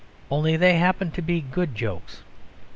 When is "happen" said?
0.79-1.11